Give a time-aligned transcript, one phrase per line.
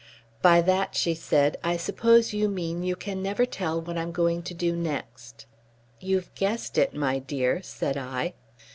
[0.41, 4.41] "By that," she said, "I suppose you mean you can never tell what I'm going
[4.41, 5.45] to do next."
[5.99, 8.33] "You've guessed it, my dear," said I.